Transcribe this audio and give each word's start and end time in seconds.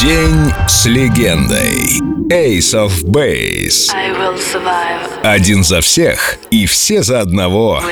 День 0.00 0.50
с 0.66 0.86
легендой. 0.86 2.00
Ace 2.30 2.72
of 2.72 3.04
Base. 3.04 3.90
I 3.92 4.10
will 4.12 4.34
survive 4.34 5.22
Один 5.22 5.62
за 5.62 5.82
всех 5.82 6.38
и 6.50 6.64
все 6.64 7.02
за 7.02 7.20
одного. 7.20 7.82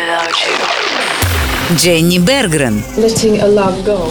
Дженни 1.74 2.16
Бергрен. 2.16 2.82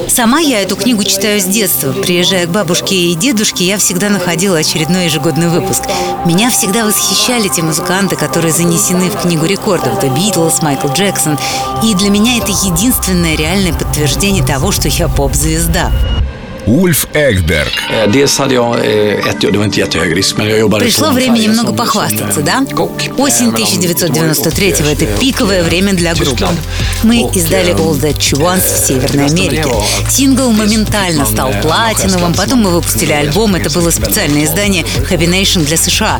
Сама 0.08 0.40
я 0.42 0.62
эту 0.62 0.76
книгу 0.76 1.04
читаю 1.06 1.42
с 1.42 1.46
детства. 1.46 1.92
Приезжая 1.92 2.46
к 2.46 2.52
бабушке 2.52 2.94
и 2.94 3.16
дедушке, 3.16 3.66
я 3.66 3.80
всегда 3.80 4.10
находила 4.10 4.60
очередной 4.60 5.06
ежегодный 5.06 5.50
выпуск. 5.50 5.82
Меня 6.28 6.52
всегда 6.52 6.86
восхищали 6.86 7.48
те 7.48 7.64
музыканты, 7.64 8.16
которые 8.16 8.54
занесены 8.54 9.10
в 9.10 9.20
книгу 9.20 9.46
рекордов. 9.46 10.04
The 10.04 10.16
Beatles, 10.16 10.62
Майкл 10.62 10.90
Джексон. 10.90 11.40
И 11.84 11.96
для 11.96 12.12
меня 12.12 12.38
это 12.38 12.52
единственное 12.52 13.36
реальное 13.36 13.74
подтверждение 13.74 14.46
того, 14.46 14.72
что 14.72 14.88
я 14.88 15.08
поп-звезда. 15.08 15.92
Ульф 16.68 17.08
Экберг. 17.14 17.72
Eh, 17.90 18.08
eh, 18.08 19.22
Пришло 20.80 21.12
время 21.12 21.38
немного 21.38 21.72
похвастаться, 21.72 22.42
да? 22.42 22.66
Осень 23.18 23.48
Eh, 23.48 23.52
mellan 23.52 23.54
1993 23.54 24.72
Göteborg 24.72 24.92
это 24.92 25.06
пиковое 25.18 25.64
время 25.64 25.94
для 25.94 26.14
группы. 26.14 26.50
Мы 27.04 27.30
издали 27.34 27.74
eh, 27.74 27.78
All 27.78 27.98
That 27.98 28.18
She 28.18 28.38
Wants 28.38 28.66
в 28.66 28.86
Северной 28.86 29.28
Америке. 29.28 29.72
Сингл 30.10 30.52
моментально 30.52 31.26
стал 31.26 31.54
платиновым, 31.62 32.34
потом 32.34 32.64
мы 32.64 32.72
выпустили 32.72 33.14
альбом, 33.14 33.56
это 33.56 33.70
было 33.70 33.90
специальное 33.90 34.44
издание 34.44 34.84
Happy 35.10 35.26
Nation 35.26 35.66
для 35.66 35.78
США 35.78 36.20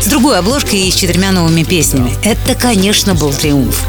с 0.00 0.06
другой 0.06 0.38
обложкой 0.40 0.80
и 0.80 0.90
с 0.90 0.96
четырьмя 0.96 1.30
новыми 1.30 1.62
песнями. 1.62 2.14
Это, 2.24 2.56
конечно, 2.56 3.14
был 3.14 3.32
триумф. 3.32 3.80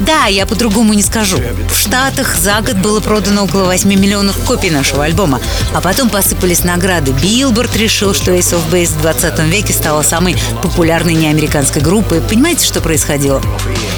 Да, 0.00 0.26
я 0.26 0.46
по-другому 0.46 0.94
не 0.94 1.02
скажу. 1.02 1.38
В 1.68 1.74
Штатах 1.74 2.36
за 2.36 2.60
год 2.60 2.76
было 2.76 3.00
продано 3.00 3.44
около 3.44 3.64
8 3.64 3.88
миллионов 3.88 4.36
копий 4.46 4.70
нашего 4.70 5.04
альбома, 5.04 5.40
а 5.74 5.80
потом 5.80 6.10
посыпались 6.10 6.64
награды. 6.64 7.12
Билборд 7.12 7.74
решил, 7.76 8.14
что 8.14 8.32
Ace 8.32 8.54
of 8.54 8.70
Base 8.70 8.98
в 8.98 9.02
20 9.02 9.38
веке 9.40 9.72
стала 9.72 10.02
самой 10.02 10.36
популярной 10.62 11.14
неамериканской 11.14 11.82
группой. 11.82 12.20
Понимаете, 12.20 12.66
что 12.66 12.80
происходило? 12.80 13.42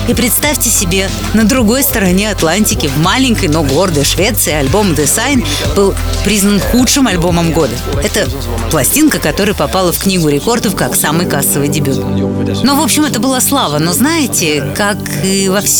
И 0.07 0.15
представьте 0.15 0.71
себе, 0.71 1.11
на 1.35 1.45
другой 1.45 1.83
стороне 1.83 2.31
Атлантики, 2.31 2.87
в 2.87 2.99
маленькой, 2.99 3.49
но 3.49 3.63
гордой 3.63 4.05
Швеции, 4.05 4.53
альбом 4.53 4.93
Sign 4.93 5.47
был 5.75 5.95
признан 6.25 6.61
худшим 6.61 7.07
альбомом 7.07 7.53
года. 7.53 7.75
Это 8.03 8.29
пластинка, 8.71 9.19
которая 9.19 9.55
попала 9.55 9.93
в 9.93 9.99
книгу 9.99 10.29
рекордов 10.29 10.77
как 10.77 10.95
самый 10.95 11.27
кассовый 11.27 11.69
дебют. 11.69 11.99
Ну, 11.99 12.81
в 12.81 12.83
общем, 12.83 13.05
это 13.05 13.21
была 13.21 13.41
слава. 13.41 13.79
Но 13.79 13.93
знаете, 13.93 14.73
как 14.77 14.97
и 15.25 15.49
во 15.49 15.61
всем, 15.61 15.78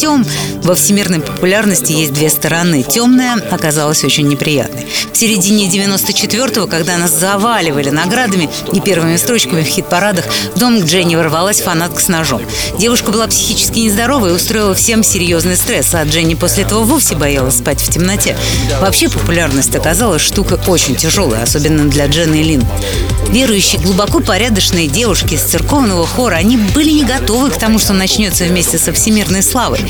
во 0.63 0.77
всемирной 0.77 1.19
популярности 1.19 1.91
есть 1.91 2.13
две 2.13 2.31
стороны. 2.31 2.85
Темная 2.85 3.35
оказалась 3.51 4.05
очень 4.05 4.29
неприятной. 4.29 4.87
В 5.13 5.17
середине 5.17 5.67
94-го, 5.67 6.69
когда 6.69 6.97
нас 6.99 7.11
заваливали 7.11 7.91
наградами 7.91 8.49
и 8.73 8.81
первыми 8.81 9.17
строчками 9.17 9.63
в 9.63 9.67
хит-парадах, 9.67 10.25
в 10.55 10.59
дом 10.59 10.81
к 10.81 10.85
Дженни 10.85 11.17
ворвалась 11.17 11.61
фанатка 11.61 12.01
с 12.01 12.07
ножом. 12.07 12.43
Девушка 12.79 13.11
была 13.11 13.27
психически 13.27 13.81
нездорова 13.81 14.29
и 14.29 14.33
устроила 14.33 14.73
всем 14.73 15.03
серьезный 15.03 15.57
стресс, 15.57 15.93
а 15.95 16.05
Дженни 16.05 16.35
после 16.35 16.63
этого 16.63 16.85
вовсе 16.85 17.17
боялась 17.17 17.59
спать 17.59 17.83
в 17.83 17.91
темноте. 17.91 18.37
Вообще 18.81 19.09
популярность 19.09 19.75
оказалась 19.75 20.23
штукой 20.23 20.59
очень 20.69 20.95
тяжелой, 20.95 21.43
особенно 21.43 21.91
для 21.91 22.07
Дженны 22.07 22.41
и 22.41 22.45
Лин. 22.45 22.65
Верующие, 23.31 23.81
глубоко 23.81 24.21
порядочные 24.21 24.87
девушки 24.87 25.35
из 25.35 25.43
церковного 25.43 26.07
хора, 26.07 26.37
они 26.37 26.57
были 26.57 26.91
не 26.91 27.05
готовы 27.05 27.51
к 27.51 27.59
тому, 27.59 27.79
что 27.79 27.93
начнется 27.93 28.45
вместе 28.45 28.79
со 28.79 28.93
всемирной 28.93 29.43
славой. 29.43 29.81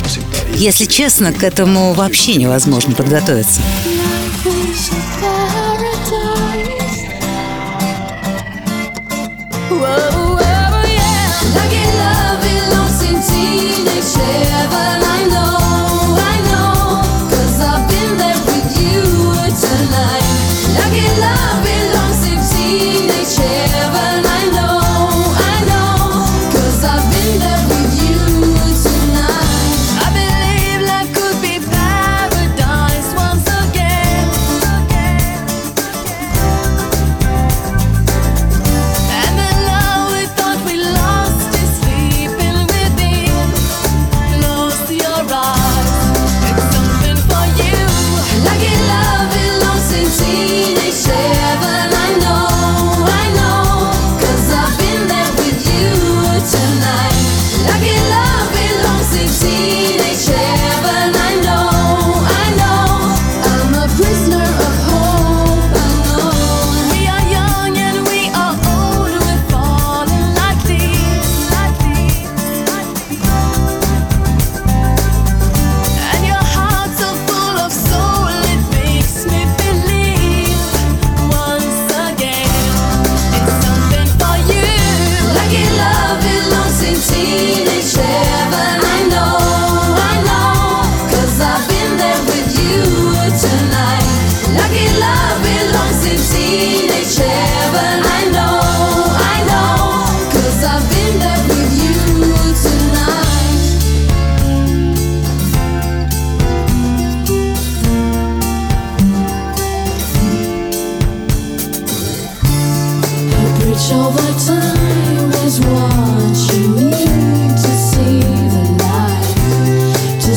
Если 0.54 0.86
честно, 0.86 1.32
к 1.32 1.42
этому 1.42 1.92
вообще 1.92 2.34
невозможно 2.34 2.94
подготовиться. 2.94 3.60
I 14.50 14.87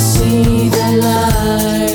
see 0.01 0.69
the 0.69 0.88
light, 1.03 1.91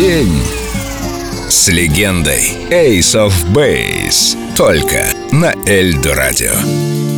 День 0.00 0.42
с 1.50 1.68
легендой. 1.68 2.40
Ace 2.70 3.14
of 3.14 3.34
Base. 3.52 4.34
Только 4.56 5.12
на 5.30 5.52
Эльдо 5.66 6.14
Радио. 6.14 7.09